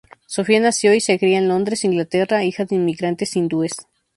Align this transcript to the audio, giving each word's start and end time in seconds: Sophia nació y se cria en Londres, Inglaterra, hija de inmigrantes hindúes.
Sophia 0.25 0.59
nació 0.59 0.95
y 0.95 0.99
se 0.99 1.19
cria 1.19 1.37
en 1.37 1.47
Londres, 1.47 1.83
Inglaterra, 1.83 2.43
hija 2.43 2.65
de 2.65 2.73
inmigrantes 2.75 3.35
hindúes. 3.35 3.73